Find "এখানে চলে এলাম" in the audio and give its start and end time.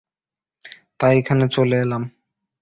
1.17-2.03